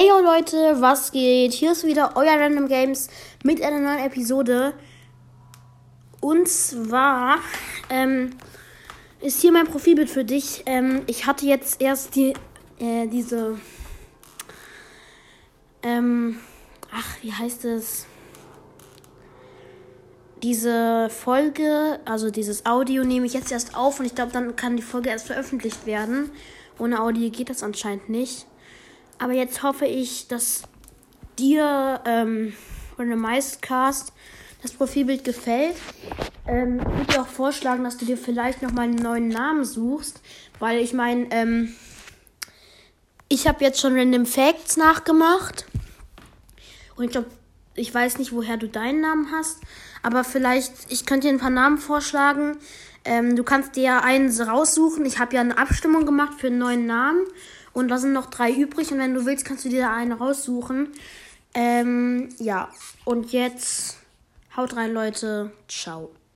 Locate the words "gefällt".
35.24-35.76